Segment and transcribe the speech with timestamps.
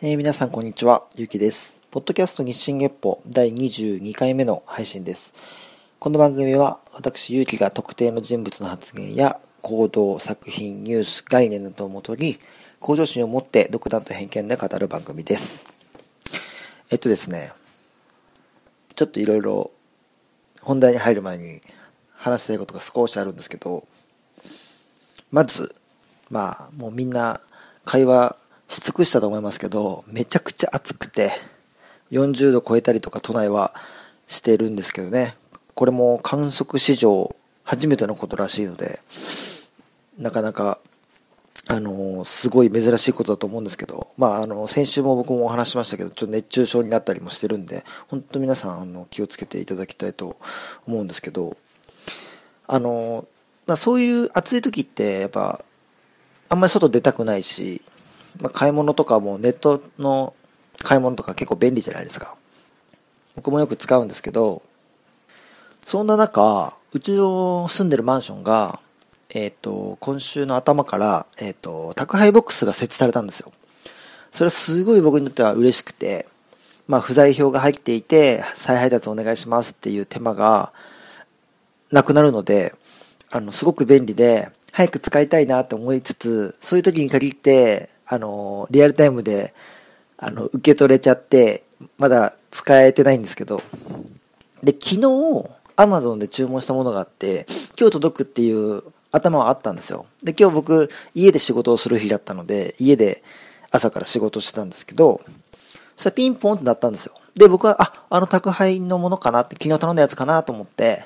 [0.00, 1.80] えー、皆さんこんにちは、ゆうきです。
[1.90, 5.34] ポッドキャスト日進月歩第22回目の配信です。
[5.98, 12.38] この番組は私、ゆうきが特定の人物の発言や行動、作品、ニュース、概念などをもとに
[12.78, 15.68] 向上心を持って独断と偏見で語る番組です。
[16.92, 17.50] えっとですね、
[18.94, 19.72] ちょっといろいろ
[20.60, 21.60] 本題に入る前に
[22.12, 23.84] 話したいことが少しあるんですけど、
[25.32, 25.74] まず、
[26.30, 27.40] まあ、もうみんな
[27.84, 28.36] 会話
[28.68, 31.32] し尽くしたと思いますけど、めちゃくちゃ暑くて、
[32.10, 33.74] 40度超えたりとか都内は
[34.26, 35.34] してるんですけどね、
[35.74, 39.00] これも観測史上初めてのことらしいので、
[40.18, 40.78] なかなか、
[41.70, 50.38] あのー、すごい珍しいことだと思うんですけど、まあ、あの、先週も僕もお話しましたけど、ちょっと熱中症になったりもしてるんで、本当皆さん、あの、気をつけていただきたいと
[50.86, 51.58] 思うんですけど、
[52.66, 53.26] あのー、
[53.66, 55.62] まあ、そういう暑い時って、やっぱ、
[56.48, 57.82] あんまり外出たくないし、
[58.40, 60.34] まあ、買い物とかもネットの
[60.82, 62.36] 買い物とか結構便利じゃないですか。
[63.34, 64.62] 僕もよく使うんですけど、
[65.84, 68.80] そんな中、うちの住んでるマンションが、
[69.30, 73.52] えっ、ー、と、今週の頭から、えっ、ー、と、宅配ボックスが設置されたんですよ。
[74.32, 76.26] それはすごい僕にとっては嬉しくて、
[76.86, 80.72] まあ、不在票が入っていて、再配達お願いしますっていう手間が
[81.90, 82.74] なくなるので、
[83.30, 89.52] あの、すごく便利で、早く使いたいなって思いつつ、そういう時に限って、あの、リアルタイムで、
[90.16, 91.64] あの、受け取れちゃって、
[91.98, 93.62] まだ使えてないんですけど、
[94.62, 97.46] で、昨日、アマゾンで注文したものがあって、
[97.78, 100.06] 今日届くっていう頭はあったんですよ。
[100.22, 103.22] で、今日僕、家で仕事をする日だったので、家で
[103.70, 105.20] 朝から仕事してたんですけど、
[105.94, 107.14] そしたらピンポンってなったんですよ。
[107.34, 111.04] で、僕は、あ、あの宅配のものかなって、昨日頼んだやつかなと思って、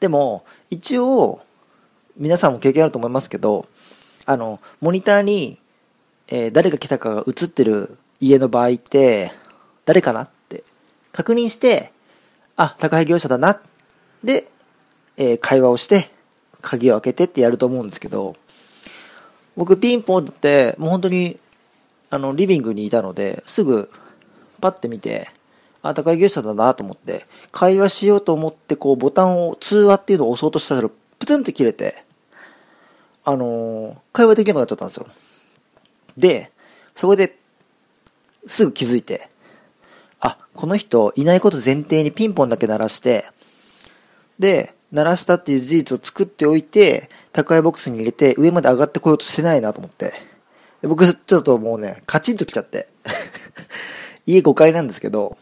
[0.00, 1.40] でも、一応、
[2.16, 3.66] 皆さんも経験あると思いますけど、
[4.24, 5.58] あの、モニターに
[6.28, 9.32] えー、誰が来たかが映ってる家の場合って、
[9.84, 10.64] 誰かなって
[11.12, 11.92] 確認して、
[12.56, 13.60] あ、宅配業者だな。
[14.22, 14.48] で、
[15.16, 16.10] えー、会話をして、
[16.60, 18.36] 鍵を開けてってやると思うんですけど、
[19.56, 21.38] 僕ピンポンって、もう本当に、
[22.10, 23.90] あの、リビングにいたので、すぐ、
[24.60, 25.30] パッて見て、
[25.82, 32.04] あ、宅配業者だなと思って、会話しようと思って、こう、ボタンを、通話っていうのを押そうとしたら、プツンって切れて、
[33.24, 35.06] あのー、会話できなくなっちゃったんですよ。
[36.16, 36.50] で、
[36.94, 37.36] そこで、
[38.46, 39.28] すぐ気づいて、
[40.20, 43.24] あ、この人いないこと前提にピンポンだけ鳴らして、
[44.38, 50.12] で、鳴らしたっていう事実を作っておいて、宅配ボックスに入れて上まで上がってこようとしてないなと思って。
[50.82, 52.88] で僕、ちょっともうね、カチンと来ちゃって。
[54.26, 55.36] 家5階なんですけど、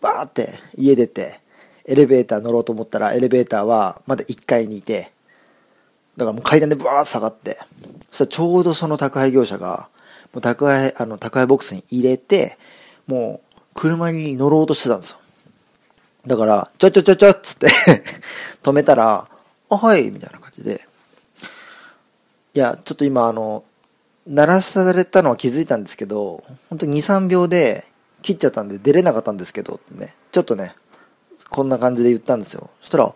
[0.00, 1.40] バーって家出て、
[1.86, 5.12] エレベーター乗ろうと思ったら、エレベーターはまだ1階にいて、
[6.16, 7.58] だからもう階段でブワーッと下がって、
[8.14, 9.88] そしたらちょうどその宅配業者が、
[10.32, 12.56] もう宅配、あの、宅配ボックスに入れて、
[13.08, 15.18] もう車に乗ろうとしてたんですよ。
[16.24, 17.68] だから、ちょちょちょちょっつって
[18.62, 19.26] 止めたら、
[19.68, 20.86] あ、はい、みたいな感じで。
[22.54, 23.64] いや、ちょっと今あの、
[24.28, 27.84] 鳴らされたのは気づいたんですけど、本当に2、3秒で
[28.22, 30.76] 切っちゃったんで出れなかったんですけど、ね、ちょっとね、
[31.50, 32.70] こんな感じで言ったんですよ。
[32.80, 33.12] そしたら、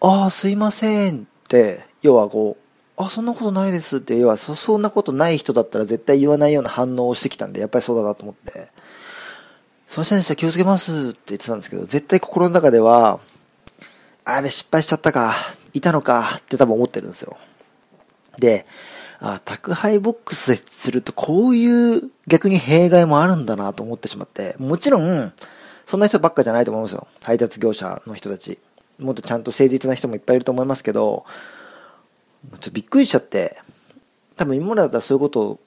[0.00, 2.65] ああ、すいませんって、要はこう、
[2.96, 8.68] あ、そんなことないですって、要はそ、そんなことない人だったら絶対言わないような反応をしてきたんで、やっぱりそうだなと思って、
[9.86, 13.20] すいませんでした、気をつけますって言ってたんですけど、絶対心の中では、
[14.24, 15.34] あれ失敗しちゃったか、
[15.74, 17.36] いたのかって多分思ってるんですよ。
[18.38, 18.66] で、
[19.20, 25.32] あ、宅配ボックスするとこういう逆に弊害もあるんだなと思ってしまって、もちろん、
[25.84, 27.06] そんな人ばっかじゃないと思うんですよ。
[27.22, 28.58] 配達業者の人たち。
[28.98, 31.24] もっとちゃんと誠実な人もいっぱいいると思いますけど、
[32.52, 33.58] ちょっとびっくりしちゃって、
[34.36, 35.60] 多分今までだったらそういうことを、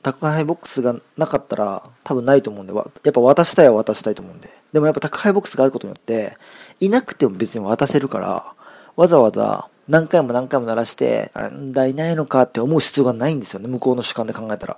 [0.00, 4.48] 宅配ボックスがなかったら多分ないと思うんで、やっぱ渡したいは渡したいと思うんで。
[4.72, 6.36] でもやっぱ宅配ボックスがあることによって、
[6.78, 8.52] いなくても別に渡せるから、
[8.96, 13.68] わざわざ何回も何回も鳴らして、あんだいないのかって思う必要がないんですよね。
[13.68, 14.76] 向こうの主観で考えたら。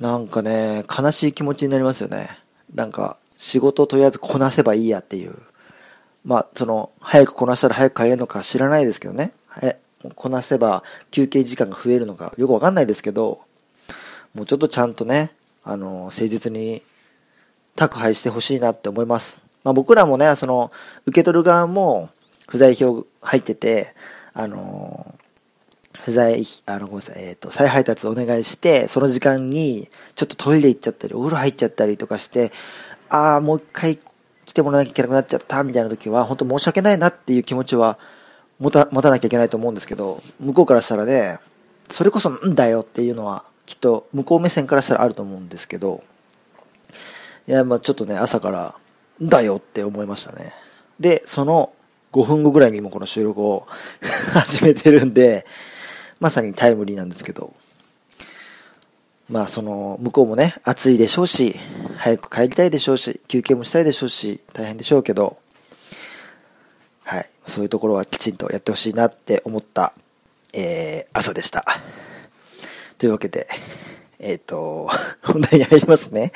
[0.00, 2.38] なんかね、悲しい気持ちになりますよね。
[2.74, 5.36] なんか、仕事をとりあえずこなせばいいやっていう。
[6.24, 9.32] まあ、その、早くこなしたら早く帰れるのか知らないですけどね。
[10.14, 13.40] こなせば休憩時間が増えるのかよくわかんないですけど、
[14.34, 15.32] もうちょっとちゃんとね、
[15.64, 16.82] あの、誠実に
[17.74, 19.42] 宅配してほしいなって思います。
[19.64, 20.70] まあ僕らもね、その、
[21.06, 22.10] 受け取る側も
[22.48, 23.94] 不在票入ってて、
[24.32, 25.14] あの、
[26.02, 32.52] 不在、あの、ごめんなさい、えっ、ー、と、再配達お願いして、その時間に、ちょっとトイレ行っちゃったり、お風呂入っちゃったりとかして、
[33.08, 33.98] ああ、もう一回
[34.44, 37.98] 来てもらわなきゃいけなくなっちゃったみたいな時は、本当申し訳ないなっていう気持ちは
[38.58, 41.38] 持た持たなきゃいけないと思うんですけど、向こうからしたらね、
[41.90, 42.54] それこそなん？
[42.54, 46.02] だよっていうのはきっと向こう目線からしたらあると思うんですけど、
[47.46, 48.74] いや、まあちょっとね、朝から
[49.22, 50.52] ん、だよって思いましたね。
[50.98, 51.72] で、その
[52.12, 53.66] 5分後ぐらいにもこの収録を
[54.32, 55.46] 始めてるんで、
[56.18, 57.52] まさにタイムリーなんですけど、
[59.28, 61.56] まあその、向こうもね、暑いでしょうし、
[61.96, 65.36] 早く帰りたいでしょうし、休憩もしたいでしょうし、大変でしょうけど、
[67.08, 69.92] はい、そういうところはきちんとやってほしいなって思った、
[70.52, 71.64] えー、朝でした。
[72.98, 73.46] というわけで、
[74.18, 74.88] えっ、ー、と、
[75.22, 76.32] 本題に入りますね。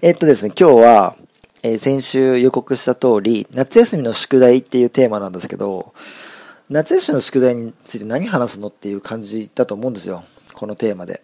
[0.00, 1.16] えっ、ー、とですね、今日は、
[1.62, 5.92] えー、先週予告した通り、夏休みの宿題っていうテーマなんですけど、
[6.70, 10.24] 夏休みの宿題について何話すのっていう感じだと思うんですよ。
[10.54, 11.20] このテーマで。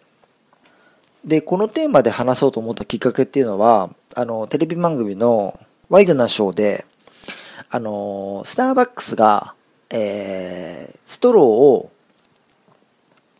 [1.25, 5.59] で、このテーマで話そうと思ったきっかけっていうのは、あの、テレビ番組の
[5.89, 6.85] ワイドなショーで、
[7.73, 9.55] あの、スターバックスが、
[9.89, 11.89] えー、ストローを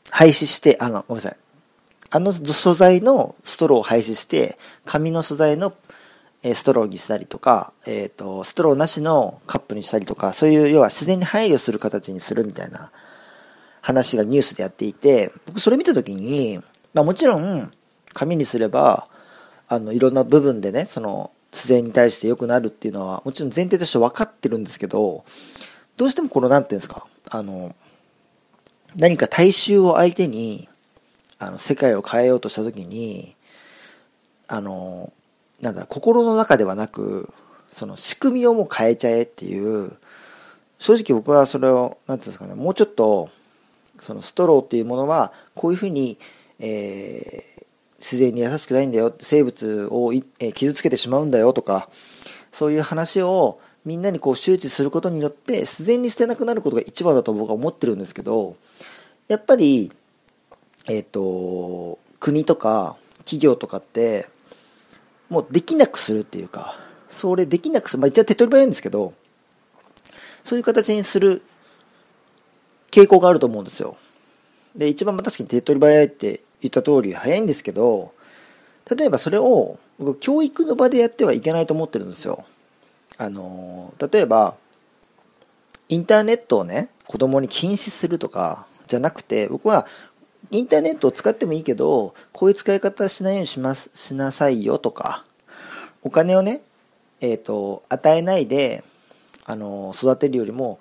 [0.09, 1.37] 廃止して、あの、ごめんなさい。
[2.13, 5.73] あの素材のストローを廃止して、紙の素材の
[6.43, 12.91] ストローにしたりとか、えっ、ー、と、ストローなしのカップにしたりとか、そういう、要は自然に配慮する形にするみたいな
[13.81, 16.59] 話がニュースでやっていて、僕それ見たときに、
[16.93, 17.71] まあもちろん、
[18.13, 19.07] 紙にすれば、
[19.69, 25.25] あの、いろんな部分でね、その、自然に対して良くなるっていうのは、もちろん前提として分かってるんですけど、
[25.97, 27.75] どうしてもこの、なんていうんですか、あの、
[28.95, 30.67] 何か大衆を相手に、
[31.39, 33.35] あの、世界を変えようとしたときに、
[34.47, 35.11] あの、
[35.61, 37.33] なんだ、心の中ではなく、
[37.71, 39.97] その仕組みをもう変えちゃえっていう、
[40.79, 43.29] 正直僕はそれを、なんていうんですかね、もうちょっと、
[43.99, 46.17] そのストローっていうものは、こういうふうに、
[46.59, 47.50] えー、
[48.01, 51.89] 自然に優しくないんだよ、生物を、え、傷つけてしまうんだよとか、
[52.51, 58.57] そういう話をみんなにこう周知することによって自然に捨てなくなることが一番だと僕は思ってるんですけど、
[59.27, 59.91] やっぱり、
[60.87, 64.27] えっ、ー、と、国とか企業とかって、
[65.29, 66.77] もうできなくするっていうか、
[67.09, 68.01] それできなくする。
[68.01, 69.13] まあ一応手っ取り早いんですけど、
[70.43, 71.41] そういう形にする
[72.91, 73.97] 傾向があると思うんですよ。
[74.75, 78.13] で、一番確かに手っ取り早いって言った通り早いんですけど、
[78.89, 82.45] 例えばそれを僕教育の場でやってはいけないと思ってるんですよ。
[83.17, 84.55] あの、例えば、
[85.89, 89.85] インターネットをね、子供に禁止するとかじゃなくて、僕は
[90.49, 95.23] インターネットを使ってもいいけど、こういう使い方しないようにします、しなさいよとか、
[96.01, 96.61] お金をね、
[97.19, 98.83] えっ、ー、と、与えないで、
[99.45, 100.79] あの、育てるよりも、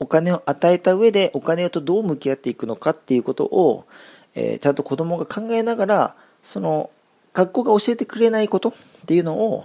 [0.00, 3.84] お金を与えた上で、お金とどう向き合っていくのかっていうことを、
[4.34, 6.90] えー、ちゃんと子供が考えながら、その、
[7.32, 8.72] 学校が教えてくれないことっ
[9.06, 9.64] ていうのを、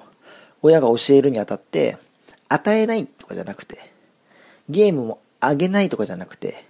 [0.62, 1.98] 親が教えるにあたって、
[2.48, 3.92] 与えないとかじゃなくて、
[4.70, 6.66] ゲームもあげないとかじゃなくて、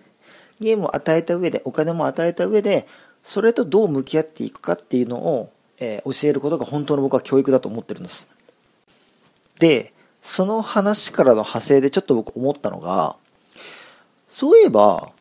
[0.60, 2.88] ゲームを与えた上で、お金も与えた上で、
[3.24, 8.30] それとどう向き合っていくかっていうのを、えー、教えることが本当の僕は教育だと思ってるんです。
[9.60, 13.16] で、その話からの派生でちょっと僕思ったのが、
[14.28, 15.12] そういえば、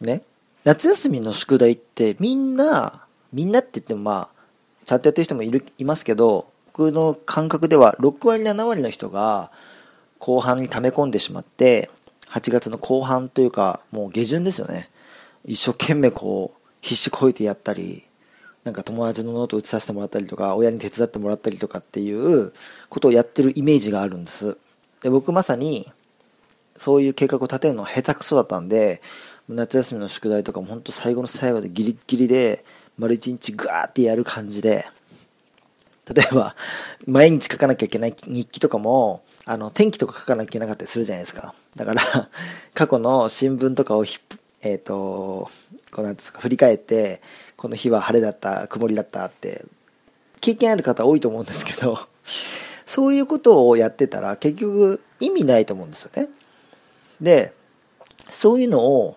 [0.00, 0.22] ね、
[0.68, 4.44] 夏休みの宿題ってみんな、みんなって言ってもまあ、
[4.84, 9.50] ちゃんとやってる人もいる、いますけど、僕の感覚では6割、7割の人が
[10.18, 11.88] 後半に溜め込んでしまって、
[12.26, 14.90] 8月の後半というか、もう下旬ですよね。
[15.46, 18.04] 一生懸命こう、必死こいてやったり、
[18.64, 22.52] なんか友達のノートを写させてもらったりとか、親に手伝ってもらったりとかっていう
[22.90, 24.58] ことをやってるイメージがあるんです。
[25.00, 25.90] で、僕まさに、
[26.76, 29.00] そういう計画を立てるのは下手くそだったんで、
[29.48, 32.64] 夏休みの宿題とかも本当最後の最後でギリギリで、
[32.98, 34.86] 丸一日ガーってやる感じで、
[36.12, 36.56] 例えば、
[37.06, 41.54] 毎日書かなきゃいけない日記とかも、あの、天気とか書かなきゃいけなかったりするじゃないですか。
[41.76, 42.30] だから、
[42.74, 44.18] 過去の新聞とかをひ
[44.60, 45.48] えっ、ー、と、
[45.92, 47.20] こうなんですか、振り返って、
[47.56, 49.64] この日は晴れだった、曇りだったって、
[50.40, 51.98] 経験ある方多いと思うんですけど、
[52.86, 56.28] そういうことをやってたら結局意味ないと思うんですよね。
[57.20, 57.52] で、
[58.28, 59.16] そういうのを、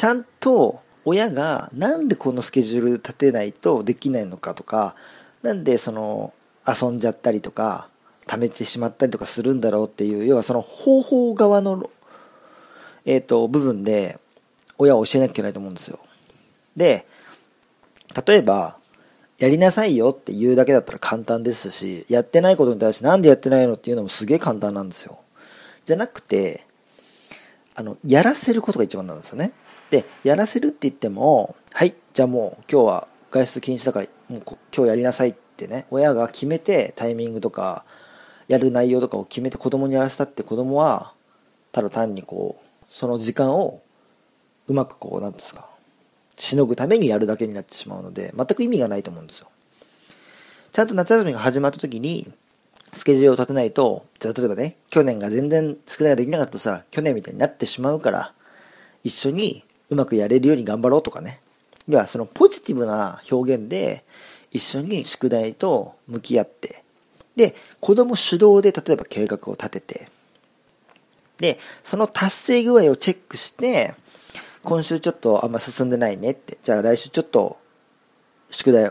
[0.00, 4.96] ちゃんと親がなんでこのスケジュール立てないとできないのかとか、
[5.42, 6.32] なんでその
[6.66, 7.90] 遊んじゃったりとか
[8.26, 11.90] 貯めてしまったりとかするんだろうっていう要はその方法側の、
[13.04, 14.18] えーと、部分で
[14.78, 15.98] 親は教えなきゃいけないと思うんですよ。
[16.74, 17.04] で
[18.26, 18.78] 例えば
[19.36, 25.18] やりなさいよって言うだけだったら簡単ですしやってないことに対してなんでやってないのっていうのもすげえ簡単なんですよ。
[25.84, 26.64] じゃなくて
[27.74, 29.52] あのやらせることが一番なんですよね。
[29.90, 37.84] でやらせるって言ってもはいじゃあもう今日は外出禁止だからもう今日やりなさいってね親が決めてタイミングとか
[38.48, 41.12] やる内容とかを決めて子供にやらせたって子供は
[41.72, 43.80] ただ単にこうその時間を
[44.66, 45.70] うまくこう何ですか
[46.40, 49.48] しのぐためにやるだけになってしまうので、全く意味がないと思うんですよ。
[50.72, 52.32] ちゃんと夏休みが始まった時に、
[52.92, 58.32] スケジュールを立てないと、じゃあ例えばね、去年が全然宿題ができなかったとさ、去年みたいになってしまうから、
[59.04, 61.40] 一緒にうまくやれるように頑張ろうとかね。
[61.88, 64.04] 要はそのポジティブな表現で、
[64.52, 66.82] 一緒に宿題と向き合って、
[67.36, 70.08] で、子供主導で例えば計画を立てて、
[71.38, 73.94] で、その達成具合をチェックして、
[74.62, 77.58] 今週ちょっとあんま進んでないねって、じゃあ来週ちょっと
[78.50, 78.90] 宿題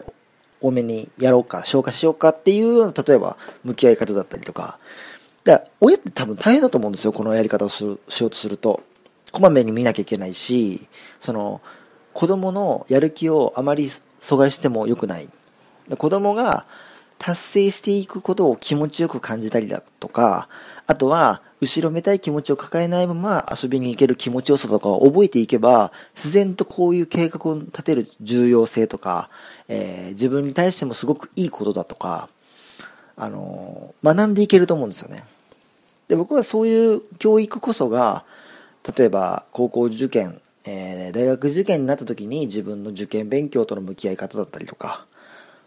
[0.62, 4.80] 多めにやろうか、消化しようかっていうような、例えば向き合い方だったりとか、
[5.44, 8.82] だから親って多分大変だと思うんですよ、このやり方をしようとすると。
[9.32, 10.88] こまめに見なきゃいけないし、
[11.20, 11.62] その、
[12.14, 13.86] 子供のやる気をあまり
[14.20, 15.30] 阻害しても良くない。
[15.98, 16.66] 子供が
[17.18, 20.48] 達成していくことを気持ちよく感じたりだとか、
[20.88, 29.30] あとは、後ろめたい気持ちを抱えないまま遊びに行ける気持ちよさとかを覚えていけば、自然とこういう計画を立てる重要性とか、
[29.68, 32.30] えー、自分に対してもすごくいいことだとか、
[33.18, 35.26] あのー、学んでいけると思うんですよね。
[36.08, 38.24] で、僕はそういう教育こそが、
[38.98, 45.06] 例えば高校受験、えー、大学受験になった時に自分の受験勉強との向き合い方だったりとか、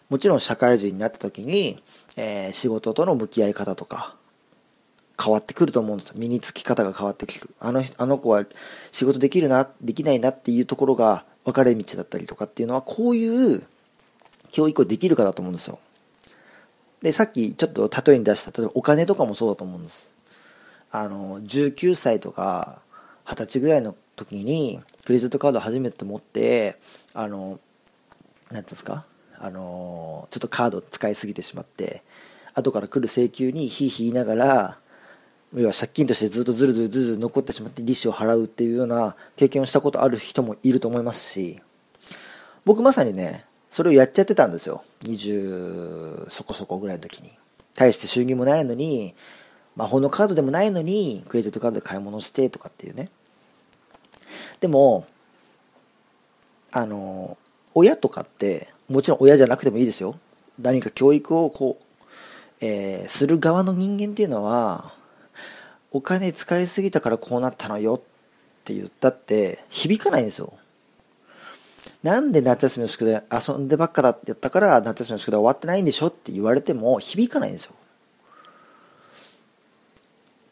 [0.08, 1.82] もちろん社会人になった時に、
[2.16, 4.14] えー、仕事との向き合い方とか、
[5.22, 6.12] 変わってくると思うんです。
[6.16, 7.50] 身につき方が変わってくる。
[7.60, 8.44] あの、あの子は
[8.90, 13.62] 仕事できるな、できないなっていうところが分かれ道だったりとかっていうのは、こういう
[14.50, 15.78] 教育をできるかだと思うんですよ。
[17.02, 20.10] で、さっきちょっと例えに出した、例えばお金とかもそうだと思うんです。
[20.90, 22.80] あの、19歳とか
[23.26, 26.78] 20歳ぐらいの時に、クレジットカードを初めて持って、
[27.14, 27.58] あの、
[28.50, 29.06] 何ていうんですか？
[29.38, 32.02] あの、ちょっとカード使いすぎてしまって、
[32.54, 34.78] 後から来る請求にひいひい言いながら、
[35.54, 41.60] 要は借金としてずっとずるずるずるずる残ってしまって利子を払うっていうような経験をしたことある人もいると思いますし、
[42.64, 44.84] 僕まさにね、それをやっちゃってたんですよ。
[45.02, 47.32] 20そこそこぐらいの時に。
[47.74, 49.14] 大して収入もないのに、
[49.76, 53.10] 魔法のカードでもないのに、クレジットカードで買い物してとかっていうね。
[54.60, 55.06] でも、
[56.70, 57.36] あの、
[57.74, 60.16] 親とかって、もちろん親じゃなくてもいいですよ。
[60.60, 61.84] 何か教育をこう、
[62.60, 64.94] えー、する側の人間っていうのは、
[65.90, 68.00] お金使いすぎたからこうなったのよっ
[68.64, 70.54] て言ったって響かないんですよ。
[72.02, 77.74] なんで夏休みの宿題遊んでばっかだって言ったから夏休みの宿題終わってないんでしょって言われても響かないんですよ。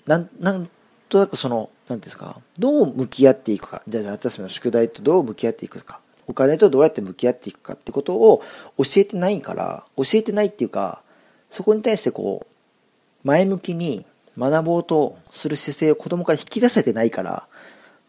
[0.07, 0.69] なんなん
[1.09, 8.43] となくその何ですかどう向き合っていくかじゃあ夏休みの宿題とどう向き合っていくかお金とどうやって向き合っていくかってことを
[8.79, 11.03] 教えてないから教えてないっていうか
[11.49, 14.05] そこに対してこう前向きに
[14.39, 17.47] 学ぼうとする姿勢を子供から引き出せてないから、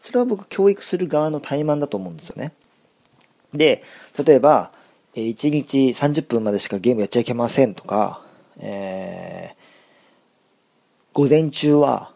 [0.00, 2.52] それは僕教育する側の怠慢だと思うんですよね。
[3.52, 3.82] で、
[4.24, 4.72] 例えば、
[5.14, 8.22] 1日30分までしかゲームやっちゃいけませんとか、
[8.58, 9.61] えー、
[11.12, 12.12] 午前中は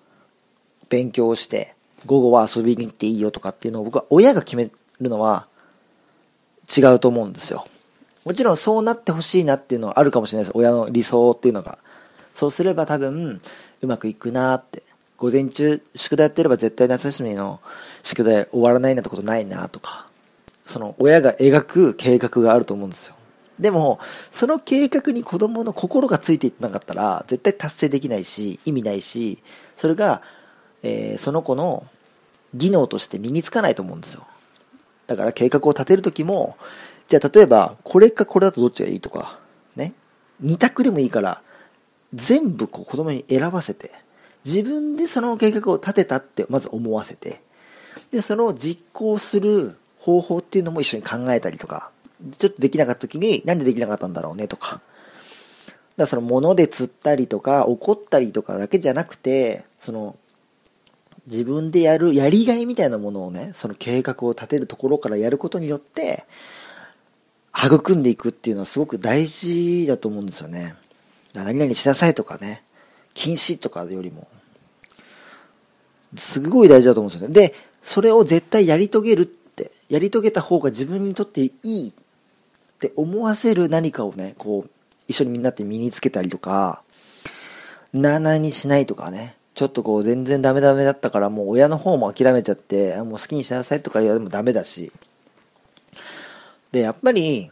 [0.89, 1.75] 勉強して、
[2.07, 5.47] 午後は遊びに行っていいよとかっていうのを僕は親が決めるのは
[6.77, 7.67] 違うと思うんですよ。
[8.25, 10.57] もちろんそうなってほしいなっていうのはあるかもしれないです。
[10.57, 11.79] 親の理想っていうのが。
[12.35, 13.41] そうすれば多分、
[13.81, 14.83] うまくいくなって。
[15.17, 17.61] 午前中、宿題やってれば絶対夏休みの
[18.03, 20.07] 宿題終わらないなんてことないなとか、
[20.65, 23.16] その親が描く計画があると思うんですよ。
[23.59, 23.99] でも、
[24.31, 29.43] その計画に子供の心がついていってなかったら、絶対達成できないし、意味ないし、
[29.77, 30.23] それが、
[30.83, 31.87] えー、その子の
[32.55, 34.27] 技能として身につかないと思うんですよ。
[35.07, 36.57] だから計画を立てるときも、
[37.09, 39.39] じゃあ例えば、これかこれだとどっちがいいとか、
[39.75, 39.95] ね。
[40.41, 41.43] 二択でもいいから、
[42.13, 43.91] 全部こう子供に選ばせて、
[44.45, 47.41] 自分でその計画を立てたってまず思わせて、
[48.11, 51.91] で、その実行する方法っていうのも一緒に考えたりとか、
[52.39, 54.73] ちょっとできなかった時になんでできなかったんだろうねとか。
[54.73, 54.83] だか
[55.97, 60.17] らその物で釣ったりとか怒ったりとかだけじゃなくて、その
[61.27, 66.25] 自分でやるやりがいみたいなものをね、その計画を立てるところからやることによって、
[67.57, 70.75] 育んでいくっていうのはすごく大事だと思うんですよね。
[71.33, 72.63] 何々しなさいとかね、
[73.15, 74.29] 禁止とかよりも、
[76.17, 77.35] すごい大事だと思うんですよね。
[77.35, 81.95] で、それを絶対やり遂げるって、やり遂げた方が自分にとっていい
[82.77, 84.71] って思わせる何かをね、こう、
[85.09, 86.83] 一緒にみんなって身につけたりとか、
[87.95, 94.93] なーなーにしないとかね、ちょっとこう全然ダメダメだったからもう親の方も諦めちゃって、もう好きにしなさいとか言われてもダメだし。
[96.73, 97.51] で、やっぱり、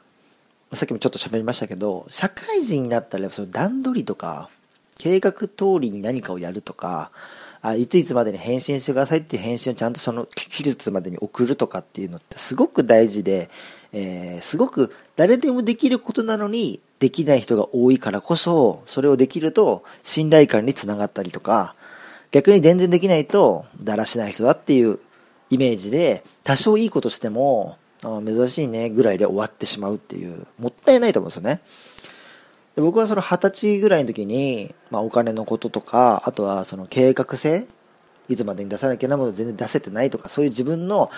[0.74, 4.50] さっきもちょっと喋りましたけど、社会人になったらその段取りとか、
[4.98, 5.48] 計画通
[5.80, 7.10] りに何かをやるとか、
[7.62, 13.48] あいついつまでに返信してくださいっていう返信をちゃんとその期日までに送るとかっていうのってすごく大事で、
[13.96, 21.76] えー、すごく誰でもできることなのにできない人が多いからこそ、それをできると信頼感につながったりとか、
[22.32, 24.98] 逆に全然できないとだらしない人だっていう
[25.48, 31.60] イメージで、多少いいことしても、珍しいねぐらいで終わってしまうっていう、もったいないと思うんですよね。
[32.74, 37.68] で僕はその二十歳ぐらいの時に、まあ、お金のこととか、あとはその計画性、
[38.28, 41.10] いつまでに出さなきゃいけないもの全然出せてないとか、そういう自分の、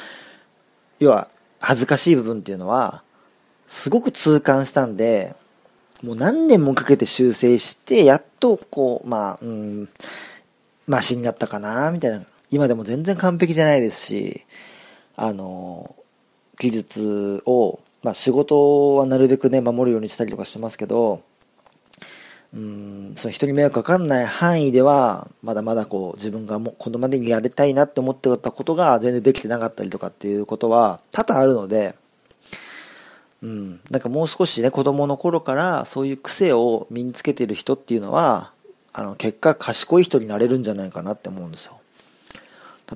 [0.99, 1.29] 要は
[1.61, 3.03] 恥ずかしい部分っていうのは、
[3.67, 5.35] すごく痛感したんで、
[6.03, 9.89] もう何年もかけて修正して、やっとこう、まあ、うん、
[10.87, 12.23] マシになったかな、みたいな。
[12.51, 14.45] 今でも全然完璧じゃないですし、
[15.17, 15.97] あの、
[16.59, 21.23] 技術を、まあ仕事はなるべくね、守るようにしたりとかしてますけど、
[22.57, 23.13] うん。
[23.17, 31.95] その人に迷惑かかんない範囲ではまだまだこう自分がもこのまでにやりたいなって思ってたことが全然できてなかったりとかっていうことは多々あるので、
[33.43, 38.53] うん、なんかもう少しね子供の頃からそういう癖を身につけてる人っていうのは
[38.95, 41.79] あの結果賢い人になれるんじゃないかなって思うんですよ。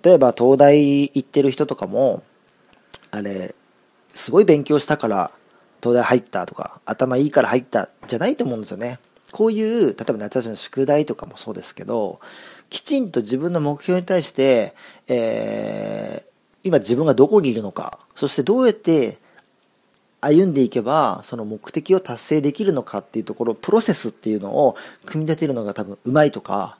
[0.02, 2.22] 例えば東大行ってる人とかも
[3.10, 3.54] あれ
[4.14, 5.30] すごい勉強したから
[5.82, 8.98] 東大入ったとか頭いいから入ったじゃないと思うんですよね。
[9.32, 12.20] こういう、例えば夏休みの宿題とかもそうですけど、
[12.68, 14.74] きちんと自分の目標に対して、
[15.08, 16.30] えー、
[16.64, 19.18] 今自分がどこにいるのか、そしてどうやって
[20.20, 26.76] 歩んでいけば、その目的を達成できるのかっていうところ、プロセスっていうのを組み立てるのが多分うまいとか、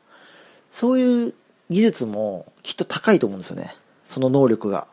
[0.70, 1.34] そういう
[1.70, 3.74] 技術もきっと高いと思うんですよね。
[4.04, 4.86] その能力が。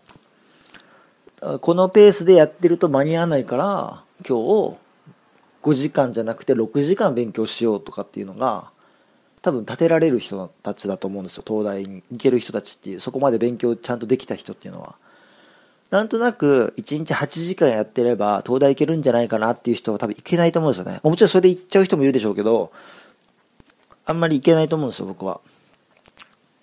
[1.62, 4.78] このペースでやってると間に合わないから、今日、
[5.68, 8.72] 5時間じゃなくて6時間勉強しようとかっていうのが
[9.42, 11.44] 多分立てられる人たちだと思うんですよ。
[11.46, 14.96] 東大に行ける人たちっていうそこまで勉強ちゃんとできた人っていうのは。
[15.90, 21.02] なんとなく1日8時間やってれば東大行けるんじゃないかなっていう人は多分行けないと思うんですよね。
[21.04, 22.72] もちろんそれで行っちゃう人もいるでしょうけど
[24.06, 25.42] あんまり行けないと思うんですよ僕は。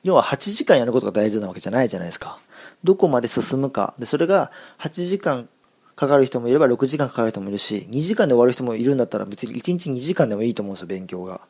[0.03, 2.39] 要は8時間やることが大事なわけじゃないじゃないですか。
[2.85, 3.95] どこまで進むか。
[3.99, 5.49] でそれが8時間
[5.97, 11.41] かかる人もいれば6時間かかる人もいるし、2時間で終わる人もいるんだったら別に1日2時間でもいいと思うんですよ、勉強が。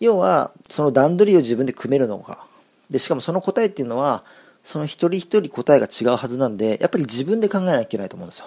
[0.00, 2.46] 要は、その段取りを自分で組めるのか。
[2.90, 4.24] で、しかもその答えっていうのは、
[4.64, 8.46] その一人一人答えが違うはずなんで、やっぱり自分で考えなきゃいけないと思うんですよ。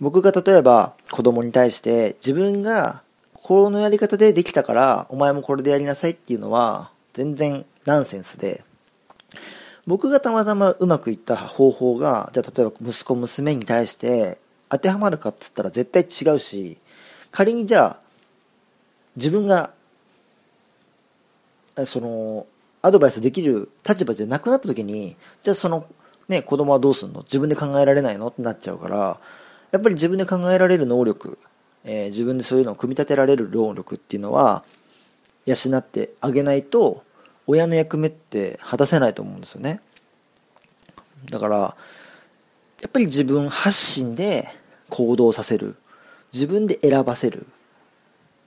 [0.00, 8.62] 僕が例えば子供に対して自分がこのやり方でできたからお前もこれでやりなさいっていうのは全然ナンセンスで
[9.86, 16.78] 僕がたまたまうまくいった方法が、じゃあ例えば息子娘に対して当てはまるかっつったら絶対違うし、
[17.30, 18.00] 仮にじゃあ
[19.16, 19.70] 自分が、
[21.84, 22.46] その、
[22.82, 25.86] アドバイスできる立場じゃなくなった時に、じゃあその、
[26.28, 27.22] ね、子供はどうすんの？
[27.22, 28.28] 自分で考えられないの？
[28.28, 29.18] ってなっちゃうから、
[29.70, 31.38] やっぱり自分で考えられる能力、
[31.84, 34.64] えー、自分でそういうのを組み立てられる能力っていうのは、
[35.46, 37.04] 養ってあげないと、
[37.46, 39.80] 親の役目って果たせないと思うんですよね。
[41.30, 41.76] だから
[42.80, 44.48] やっぱり自分発信で
[44.90, 45.76] 行動させる。
[46.32, 47.46] 自分で選ばせる。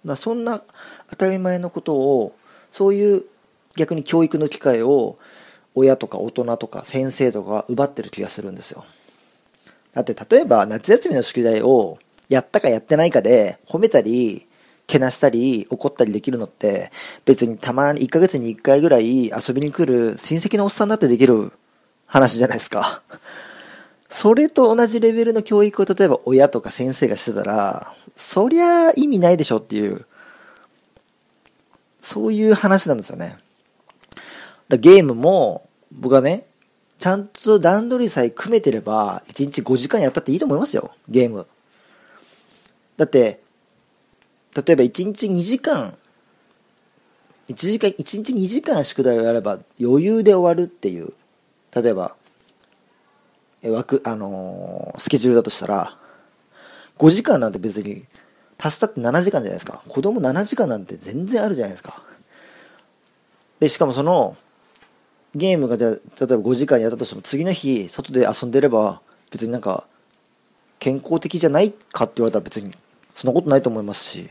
[0.06, 0.62] だそんな
[1.10, 2.36] 当たり前のことを
[2.72, 3.26] そういう
[3.76, 5.18] 逆に教育の機会を
[5.76, 8.86] 親とか大人とか先生とかが奪ってる気がするんですよ。
[9.94, 14.46] だって例えば夏休みの宿題をやったかやってないかで褒めたり
[14.90, 16.92] けなしたり怒ったりできるのって
[17.24, 21.54] 別にたまに1ヶ月に1回ぐらい遊びに来る親戚のおっさんだってできる
[22.08, 23.04] 話じゃないですか。
[24.10, 30.08] それと同じレベルの教育を例えば親とか先生がしてたら、そりゃ意味ないでしょっていう、
[32.02, 33.38] そういう話なんですよね。
[34.70, 36.48] ゲームも僕はね、
[36.98, 41.46] ちゃんと段取りさえ組めてれば、1日5時間やったっていいと思いますよ、ゲーム。
[42.98, 43.42] だって、
[44.56, 45.96] 例えば1日2時間
[47.50, 51.14] 1時間1日2時間宿題をやれば余裕で終わるっていう
[51.76, 52.16] 例えば
[53.64, 55.98] 枠あのー、スケジュールだとしたら
[56.98, 58.06] 5時間なんて別に
[58.58, 59.82] 足したって7時間じゃないですか。
[59.88, 62.04] 子供7時間なんて全然あるじゃないですか。
[63.60, 64.36] でしかもその
[65.34, 69.86] ゲームがじゃ例えば5時間やったとしても次の日外で遊んでれば別になんか
[70.80, 72.74] 健康的じゃないかって言われたら別に
[73.16, 74.30] そんなことないと思いますし。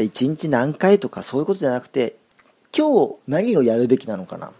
[0.00, 2.16] 1日何回とかそういうことじゃなくて、
[2.76, 4.52] 今日何をやるべきなのかな。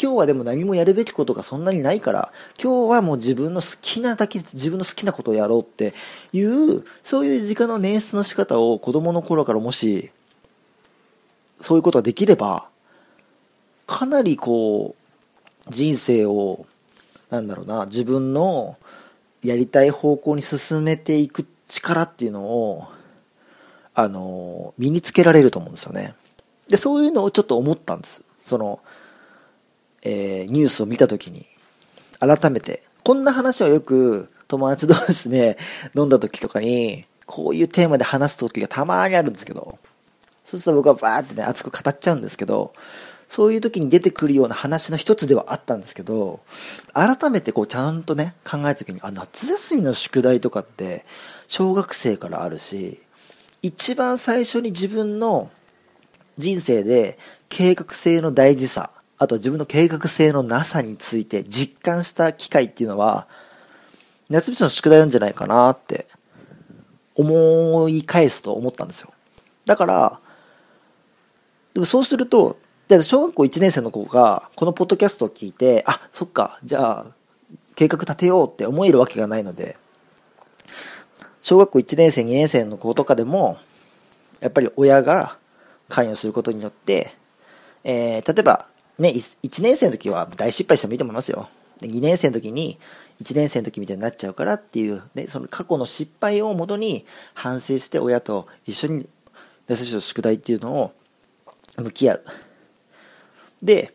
[0.00, 5.92] 今日はでも何もやるべきことがそんなにないから、今日はもう自分の好きなだけ、自分の好きなことをやろうって
[6.32, 10.10] いう、そういう時間の捻出の仕方を子供の頃からもし、
[11.60, 12.68] そういうことができれば、
[13.88, 14.94] かなりこ
[15.66, 16.66] う、人生を、
[17.30, 18.76] なんだろうな、自分の
[19.42, 22.84] やりたい方向に進めていく力っていうのを、
[24.00, 26.14] あの、身につけられると思うんですよね。
[26.68, 28.22] で、そういうのをちょっと思ったんです。
[28.40, 28.78] その、
[30.02, 31.46] えー、ニュースを見た時に、
[32.20, 35.58] 改めて、こんな話はよく友達同士で
[35.98, 39.80] 飲んだ時とかに、こういうテーマで話す時がたまにあるんですけど、
[40.46, 42.74] そうすると僕はバーってね、熱く語っちゃうんですけど、
[43.28, 46.38] そういう時に出てくるような話の一つではあったんですけど、
[46.92, 51.04] 改めてこうちゃんとね、考えた時に、あ、夏休みの宿題とかって、
[51.48, 53.00] 小学生からあるし、
[53.62, 55.50] 一番最初に自分の
[56.36, 57.18] 人生で
[57.48, 63.26] 計画性の大事さ、あと自分の計画性のなさについて実感した機会っていうのは、
[64.30, 66.06] 夏休みの宿題なんじゃないかなって
[67.16, 69.12] 思い返すと思ったんですよ。
[69.66, 70.20] だから、
[71.74, 72.58] でもそうすると、
[73.02, 77.06] 小学校1年生の子がこのポッドキャストを聞いて、あ、そっか、じゃあ
[77.74, 79.76] 計画立てようって思えるわけがないので、
[81.40, 83.58] 小学校1年生、2年生の子とかでも、
[84.40, 85.38] やっぱり親が
[85.88, 87.12] 関与することによって、
[87.84, 91.48] えー、例えば、ね、1年生の時は大失敗してもいいと思いますよ。
[91.80, 92.78] 2年生の時に、
[93.22, 99.08] 1年生の時みたいになっちゃうからっていう、ね、その過去の失敗をもとに反省して親と一緒に
[99.68, 100.92] メッセージの宿題っていうのを
[101.76, 102.24] 向き合う。
[103.62, 103.92] で、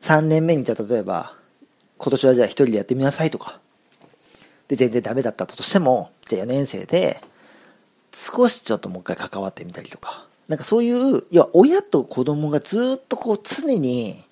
[0.00, 1.34] 3年目にじゃ例えば、
[1.98, 3.60] 今年はじゃあ1人でやってみなさいとか、
[4.68, 7.20] で、全然ダメだったとしても、じゃ4年生で、
[8.12, 14.24] 少しちょっともう一回関わってみたりとか、なんかそういう、要は親と子供がずっとこう常に、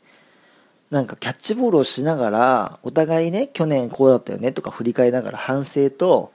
[0.91, 6.33] なんかキャッチボールをしながら、お互いね、去年こうだったよねとか振り返りながら反省と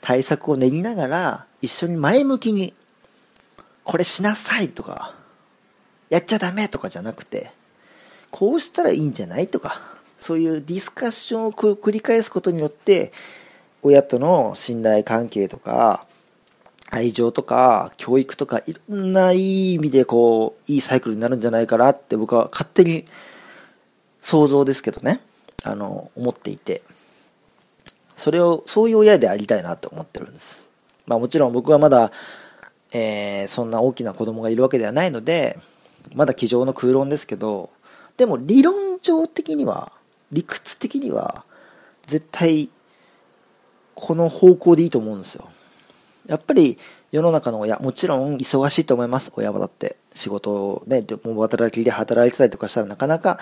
[0.00, 2.74] 対策を練りながら、一緒に前向きに、
[3.84, 5.14] これしなさいとか、
[6.10, 7.52] やっちゃダメとかじゃなくて、
[8.30, 9.80] こうしたらいいんじゃないとか、
[10.18, 13.12] そういうディスカッションを繰り返すことによって、
[13.86, 16.06] 親との信頼関係とか、
[16.90, 23.04] 愛情とか、教育とか、いろんないい意味でこう、いいサイクルになるんじゃないかなって僕は勝手に
[24.20, 25.20] 想像ですけどね、
[25.62, 26.82] あの、思っていて、
[28.16, 30.68] それを、そういう親でありたいなと思ってるんです。
[31.06, 32.10] まあもちろん僕はまだ、
[32.92, 35.58] えー、そんな大きな子供がいるわけではないので、
[36.14, 37.70] まだ机上の空論ですけど、
[38.16, 39.92] でも理論上的には、
[40.32, 41.44] 理屈的には、
[42.06, 42.68] 絶対、
[43.96, 45.48] この方向でいいと思うんですよ。
[46.26, 46.78] やっぱり
[47.10, 49.32] 世の中の親、もちろん忙しいと思います。
[49.34, 49.96] 親はだって。
[50.14, 53.38] 仕事をね、も働きで働いてたりとかしたらなかなか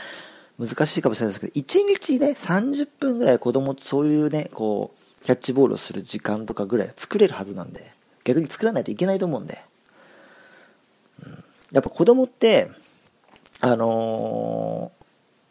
[0.59, 7.93] 難しいかもしれないですけど、1日ね、30分ぐらい子供とそういうね、こう、キャッチボールをする時間とかぐらい作れるはずなんで、
[8.25, 9.62] 逆に作らないといけないと思うんで。
[11.73, 12.71] やっぱ子供って、
[13.61, 14.93] あの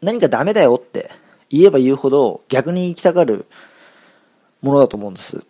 [0.02, 1.10] ー、何かダメだよって
[1.50, 3.46] 言えば言うほど逆に行きたがる
[4.64, 5.44] ものだと思うんです。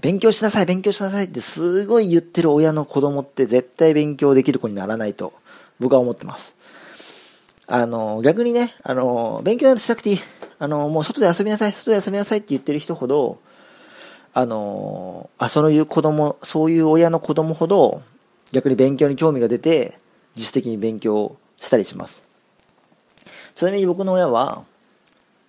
[0.00, 5.32] 勉強しなさい、勉強しなさいってすごい言ってる親の子供って絶対勉強できる子にならないと
[5.78, 6.56] 僕は思ってます。
[7.68, 10.18] あの、逆にね、あの、勉強なんてしなくていい。
[10.58, 13.38] あの、もう外で遊びなさい、外で遊びなさいって言ってる人ほど、
[14.34, 18.02] あの、あ、そういう子供、そういう親の子供ほど
[18.52, 19.98] 逆に勉強に興味が出て
[20.34, 22.22] 自主的に勉強したりします。
[23.54, 24.64] ちなみに僕の親は、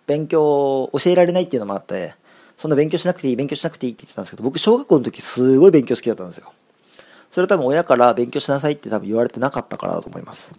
[0.07, 2.15] 勉強を教えられないっていうのもあって、
[2.57, 6.51] そんな勉強しなくていい、勉強しなくていいって言ってたんですけど、僕小学校の時すごい勉強好きだったんですよ。
[7.29, 10.51] それは多分親から勉強しなさいって多分言われてなかったからだと思います。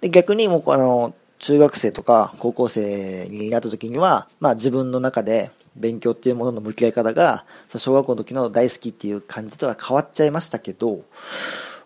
[0.00, 7.44] で、逆にもうあの、中学生とか高校生になった時には、まあ自分の中で勉強っていうものの向き合い方が、
[7.74, 11.02] 小学校の時の大好きっていう感じとは変わっちゃいましたけど、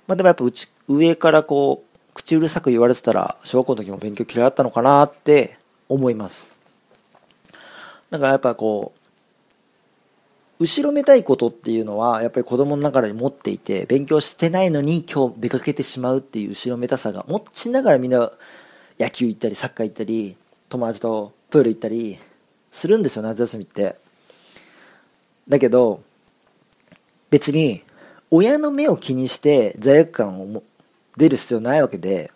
[0.07, 5.59] まあでもやっぱうち、上からこう、口うるさく言われてたら、小学校の時も勉強嫌いだったのかなって
[5.89, 6.60] 思います。
[8.11, 9.01] だからやっぱこう、
[10.61, 18.31] 後ろめたいことっていうのは、やっぱり子供の中に持っていて、勉強してないのに今日出かけてしまうっていう後ろめたさが持ちながらみんな
[18.99, 20.37] 野球行ったり、サッカー行ったり、
[20.69, 22.19] 友達とプール行ったり
[22.71, 23.97] するんですよ、夏休みって。
[25.49, 26.03] だけど、
[27.31, 27.83] 別に、
[28.31, 30.63] 親の目を気にして罪悪感を
[31.17, 32.31] 出る必要ないわけで、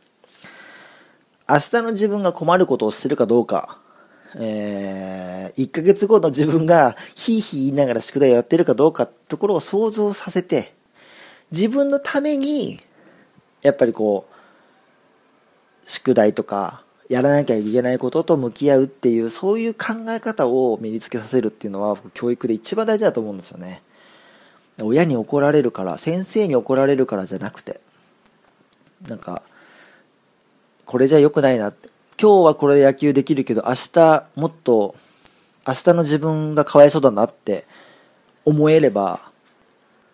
[1.46, 3.78] 明日の自分が困ることをしてるかどうか
[4.36, 10.74] えー、1ヶ月後の自分がひいひい言いながら宿題をやってるかどうかところを想像させて、
[11.52, 12.80] 自分のために、
[13.62, 23.82] やっぱりこう、宿題とか、やらなきゃいけないことと向き合うっていう、そういう考え方を身につけさせるっていうのは、教育で一番大事だと思うんですよね。
[24.82, 27.80] 親に怒られるから、先生に怒られるからじゃなくて、
[29.06, 29.42] なんか、
[30.84, 31.93] これじゃ良くないなって。
[32.20, 34.94] 今日はこれで野球できるけど、明日もっと、
[35.66, 37.66] 明日の自分がかわいそうだなって
[38.44, 39.20] 思えれば、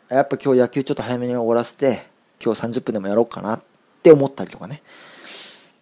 [0.08, 2.06] やっぱ今日野球ちょっと早めに終わらせて、
[2.42, 3.62] 今日30分でもやろうかなっ
[4.02, 4.82] て思ったりとかね。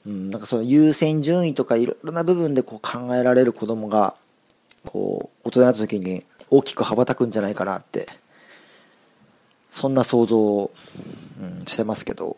[0.06, 4.16] うん、なんかその優先順位とかいろいろな部分でこう考えられる子供が、
[4.86, 8.08] こう、大人になった時に大きく羽ばたくんじゃないかなって、
[9.70, 10.72] そんな想像を、
[11.40, 12.36] うん、してますけど、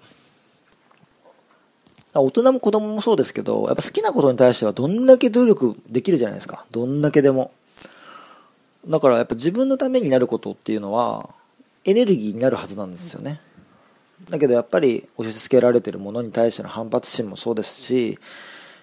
[2.14, 6.64] 大人も子供もそうですけど、やっぱ好きなことに対してはどんだけ努力できるじゃないですか。
[6.70, 7.52] どんだけでも。
[8.88, 11.30] だからやっぱ自分のためになることっていうのは、
[11.84, 13.40] エネルギーになるはずなんですよね。
[14.28, 18.18] だけどやっぱり押し付けられてるものに対しての反発心もそうですし、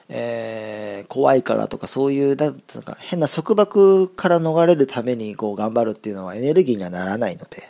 [0.09, 7.69] えー、怖いからとかそういうなんか変な束縛から逃れるためにこう頑張るっていうのはエネルギーにはならないので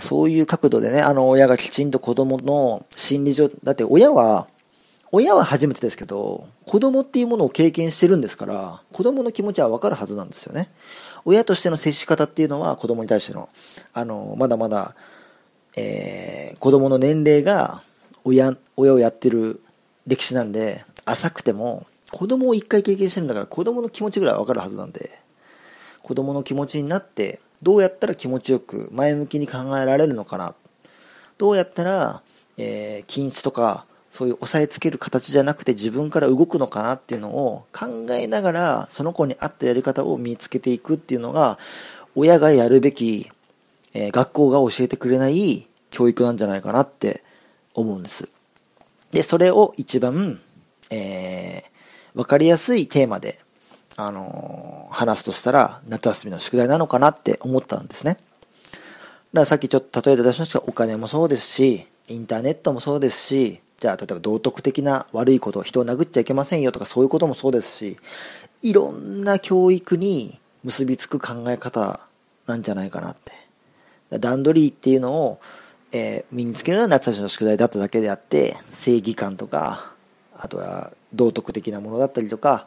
[0.00, 4.48] そういう角度でねあの親がきちんと子供の心理上だって親は
[5.12, 10.68] 親は初めてですけど子供っていうものを経験してるんですから子供の気持ちは分かるはずなんですよね。
[11.24, 13.50] 親としての接し方っていうのは子供に対しての
[13.92, 14.94] あのまだまだ
[15.76, 17.82] えー、子供の年齢が
[18.24, 19.62] 親親をやってる
[20.06, 25.18] 歴史なんで浅くても子供を一回経験してるんだから子供の気持ちぐらいは分かるはずなんで
[26.02, 30.54] 子供の気持ちになってどうやったら気持ちよく前向きに考えられるのかな？
[31.38, 32.22] どうやったら、
[32.56, 41.58] えー、禁止とかそういう押さえつける形じゃなくて自分から動くのかなっていうのを考えながらその子に合ったやり方を見つけていくっていうのが
[42.14, 43.30] 親がやるべき
[43.92, 47.24] えー、学校が教えてくれない教育なんじゃないかなって
[47.74, 48.30] 思うんです。
[49.10, 50.38] で、それを一番、
[50.90, 53.40] えー、わかりやすいテーマで、
[53.96, 58.14] あの、話すとしたら、夏休みの宿題なのかなって思ったんですね。
[58.14, 58.24] だか
[59.32, 67.98] らさっきちょっと例えて出しましたが、お金もそうですし、インターネットもそうですし、じゃあ例えば道徳的な悪いこと、人を殴っちゃいけませんよとかそういうこともそうですし、
[68.62, 72.00] いろんな教育に結びつく考え方
[72.46, 75.40] なんじゃないかなって段取りっていうのを、
[75.92, 79.92] えー、身につけるのは夏休みの宿題だっただけであって正義感とか
[80.36, 82.66] あとは道徳的なものだったりとか、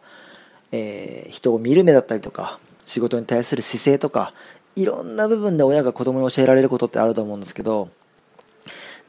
[0.75, 4.33] えー、人を見る目だったりとか仕事に対する姿勢とか
[4.75, 7.89] いろんな部分で親が子供に教えられることってあると思うんですけど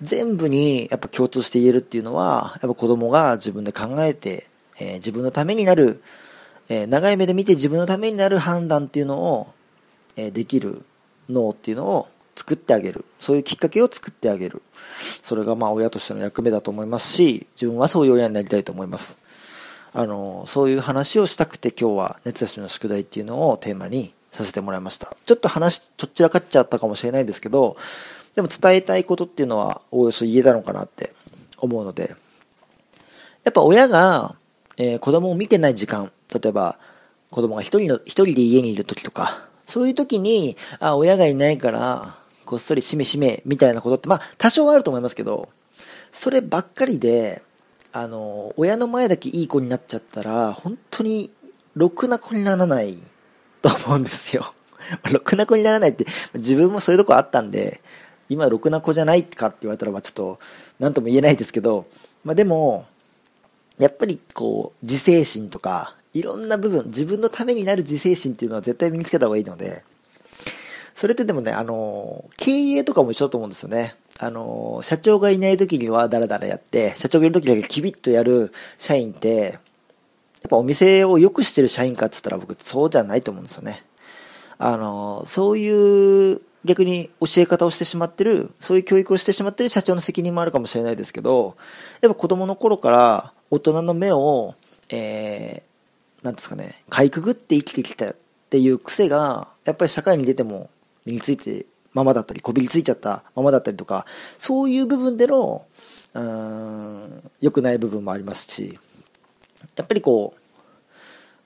[0.03, 4.46] 全部にやっぱ共通して言えるっていうのはやっぱ子供が自分で考えて、
[4.79, 6.03] えー、自分のためになる、
[6.68, 9.46] えー、長い目で見て自分のためになる判断っていうのを、
[10.16, 10.85] えー、できる
[11.31, 13.05] 脳っていうのを作ってあげる。
[13.20, 14.62] そういうきっかけを作ってあげる。
[15.22, 19.18] それがまあ親としての役目だと思いますし、自分はそういう親になりたいと思います。
[19.94, 25.16] あの、そういう話をしたくて今日は熱休みの宿題っていうのをテーマにさせてもらいました。
[25.24, 27.76] ちょっと話、とっちらかっちゃったかもしれないですけど、
[28.35, 31.12] でも伝えたいことっていうのはおおよそ言えたのかなって
[31.59, 32.16] 思うので、
[33.44, 34.35] やっぱ親が、
[34.76, 36.76] えー、子供を見てない時間、例えば
[37.30, 45.48] 子供が一人の、一人で家にいる時とか、そういう時に、あ、親がいないから、こっそりしめしめみたいなことって、まあ、多少はあると思いますけど、
[46.12, 47.42] そればっかりで、
[47.96, 51.30] あの、親の前だけいい子になっちゃったら、本当に、
[51.76, 52.98] ろくな子にならない
[53.62, 54.52] と思うんですよ。
[55.12, 56.04] ろくな子にならないって、
[56.35, 57.80] 自分もそういうとこあったんで、
[58.28, 60.40] 今ろくな子じゃないかって言われたら、まあちょっと、
[60.80, 61.87] なんとも言えないですけど、
[62.24, 62.85] まあでも、
[63.78, 69.85] やっぱりこう、自制心とか、いろんな部分、自分のためになる自制心っていうのは絶対身につけた方がいいので、
[70.96, 73.94] それってでもね、あの、経営とかも一緒だと思うんですよね。
[74.20, 79.59] あの、社長がいない時にはダラダラやって、社長がいる時だけキビッとやる社員って、
[80.44, 83.85] やっぱお店を良くしてる社員かって言ったら僕そうじゃないと思うんですよね。
[84.59, 91.57] あの、そういう逆に教え方をしてしまってる、そういう教育をしてしまってる社長の責任もあるかもしれないですけど、
[92.00, 94.55] やっぱ子供の頃から大人の目を、
[94.90, 98.16] えー、なんですかね、かいくぐって生きてきたっ
[98.48, 100.70] ていう癖が、やっぱり社会に出ても
[101.05, 104.04] 身についてままだったり、こびりついちゃったままだったりとか、
[104.38, 105.64] そういう部分での、
[106.12, 108.78] うん、良くない部分もありますし、
[109.76, 110.40] やっぱりこう、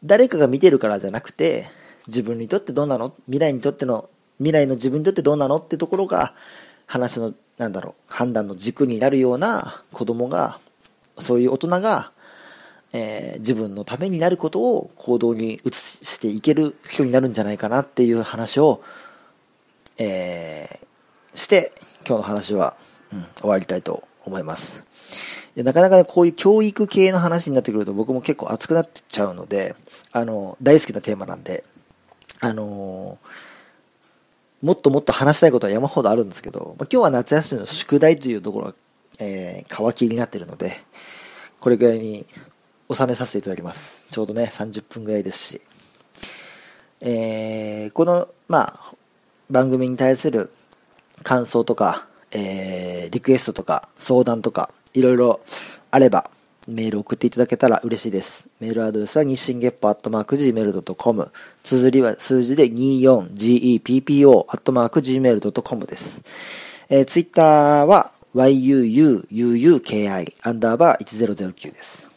[0.04, 1.68] 誰かが見てるからじゃなくて、
[2.06, 3.14] 自分にとってどうなの？
[3.26, 4.08] 未来にとっての、
[4.38, 5.56] 未来の自分にとってどうなの？
[5.56, 6.34] ってところが、
[6.87, 10.58] 話の、なんだろう、判断の軸になるような子供が、
[11.18, 12.12] そういう大人が、
[12.92, 18.80] えー、自分のためになることを行動に移していける人になるんじゃないかなっていう話を
[19.98, 21.72] えー、して、
[22.06, 22.76] 今日の話は、
[23.12, 24.84] うん、終わりたいと思います。
[25.54, 29.74] でなかなかね、こういう教育系の話になってくると僕も結構熱くなっちゃうので、
[30.12, 31.64] あの、大好きなテーマなんで、
[32.40, 38.74] あのー、もっともっと話したいことは山ほどあるんですけど、まあ、今日は夏休みの宿題というところが
[39.18, 40.76] えー、皮切りになってるので、
[41.61, 42.26] これぐらいに
[42.92, 44.06] 収めさせていただきます。
[44.11, 45.61] ちょうどね、30分ぐらいですし。
[47.00, 48.94] えー、この、まあ、
[49.50, 50.50] 番組に対する
[51.22, 55.40] 感想とか、えー、リクエストとか、相談とか、いろいろ
[55.90, 56.30] あれば、
[56.68, 58.48] メール送っていただけたら嬉しいです。
[58.61, 61.30] メールアドレスは日進月歩アットマーク Gmail.com。
[61.62, 66.22] 綴りは数字で 24GEPPO アットマーク Gmail.com です。
[66.90, 70.11] えー、ツイッターは yuuuuki
[70.42, 72.08] アンダーバー1009です。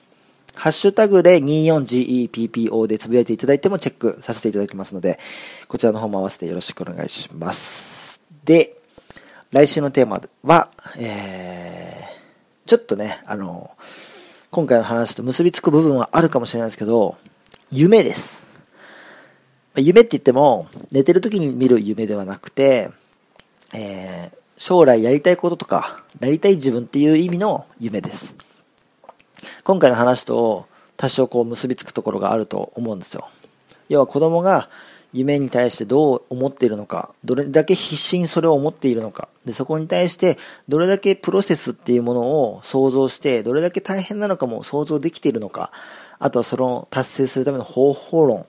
[0.53, 5.17] ハッシュタグで 24GEPPO でつぶやいていただいてもチェックさせていただきますので、
[5.71, 8.21] こちらの方も合わせてよろしくお願いします。
[8.43, 8.75] で、
[9.53, 13.71] 来週のテーマは、えー、ちょっとね、あの、
[14.49, 17.15] 今回の話と結びつく部分はあるかもしれないですけど、
[17.71, 18.45] 夢です。
[19.77, 22.89] 夢って言っても、寝てる時に見る夢ではなくて、
[23.73, 28.35] えー、将来やりたいこととか、なりたい自分っていう意味の夢です。
[29.63, 33.29] 今回の話と多少こう結びつくところがあると思うんですよ。
[33.87, 34.67] 要は子供が
[35.13, 40.37] 夢に対してどう思っているのか、どれだけ必死にそれを思っているのか、で、そこに対して
[40.69, 45.71] どれだけプロセスっていうものを想像して、どれだけ大変なのかも想像できているのか、
[46.19, 48.45] あとはその達成するための方法論。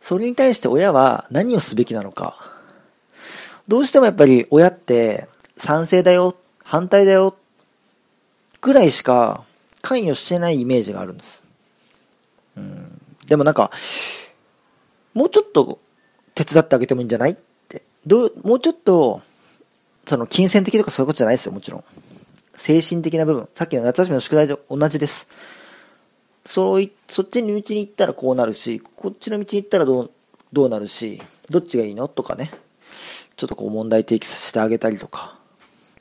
[0.00, 2.52] それに対して親は何をすべきなのか。
[3.66, 7.36] どうしてもやっぱり親って賛成だよ、反対だよ、
[8.60, 9.44] ぐらいしか
[9.80, 11.42] 関与してないイメージがあるんです。
[12.56, 13.00] うん。
[13.26, 13.70] でもなんか、
[15.14, 15.78] もうちょっと
[16.34, 17.34] 手伝ってあげてもいいんじゃないっ
[17.68, 17.82] て。
[18.06, 19.22] どう、もうちょっと、
[20.06, 21.84] その金銭的とかそういうことじゃないですよ、もちろん。
[22.56, 23.48] 精神的な部分。
[23.54, 25.26] さっきの夏休みの宿題と同じです。
[26.46, 30.10] そうい、そっちの道に行ったらこうなるし、こっちの道に行ったらどう、
[30.52, 32.50] どうなるし、どっちがいいのとかね。
[33.36, 35.38] ちょっとこう問題提起させてあげたりとか。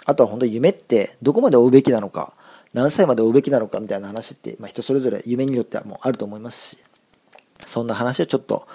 [0.05, 2.33] あとは本当に夢ってどこまで追うべきなのか、
[2.73, 6.77] 何歳まで追うべきなのかみたいな話って、まあ人それぞれ夢によってはもうあると思いますし、
[7.65, 8.67] そんな話をちょっと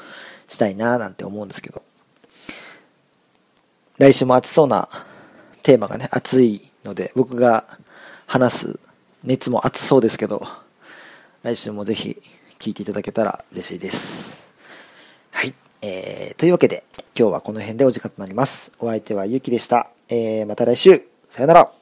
[0.49, 1.83] したいななんて思うんですけど。
[3.99, 4.89] 来週も暑そうな
[5.63, 7.79] テーマがね、暑いので、僕が
[8.27, 8.81] 話す
[9.25, 10.47] 熱も暑そうですけど、
[11.43, 12.21] 来週もぜひ
[12.59, 14.49] 聞いていただけたら嬉しいです。
[15.33, 15.55] はい。
[15.83, 16.85] えー、というわけで、
[17.19, 18.73] 今日はこの辺でお時間となります。
[18.79, 19.91] お相手はゆうきでした。
[20.09, 21.78] えー、また来週、さよなら。